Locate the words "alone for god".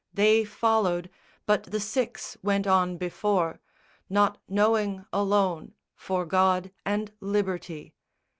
5.13-6.71